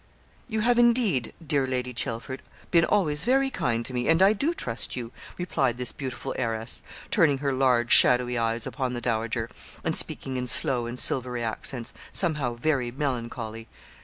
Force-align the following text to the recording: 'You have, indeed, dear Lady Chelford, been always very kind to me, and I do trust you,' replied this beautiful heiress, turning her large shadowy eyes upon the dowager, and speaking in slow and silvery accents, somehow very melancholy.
'You 0.49 0.61
have, 0.61 0.79
indeed, 0.79 1.31
dear 1.45 1.67
Lady 1.67 1.93
Chelford, 1.93 2.39
been 2.71 2.85
always 2.85 3.23
very 3.23 3.51
kind 3.51 3.85
to 3.85 3.93
me, 3.93 4.07
and 4.07 4.19
I 4.19 4.33
do 4.33 4.51
trust 4.51 4.95
you,' 4.95 5.11
replied 5.37 5.77
this 5.77 5.91
beautiful 5.91 6.33
heiress, 6.39 6.81
turning 7.11 7.37
her 7.37 7.53
large 7.53 7.91
shadowy 7.91 8.35
eyes 8.35 8.65
upon 8.65 8.93
the 8.93 9.01
dowager, 9.01 9.47
and 9.83 9.95
speaking 9.95 10.37
in 10.37 10.47
slow 10.47 10.87
and 10.87 10.97
silvery 10.97 11.43
accents, 11.43 11.93
somehow 12.11 12.55
very 12.55 12.89
melancholy. 12.89 13.67